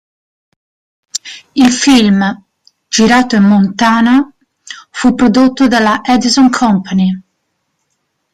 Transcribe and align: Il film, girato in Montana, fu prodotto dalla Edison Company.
Il 1.53 1.71
film, 1.71 2.43
girato 2.87 3.35
in 3.35 3.43
Montana, 3.43 4.33
fu 4.89 5.13
prodotto 5.13 5.67
dalla 5.67 6.01
Edison 6.03 6.49
Company. 6.49 7.21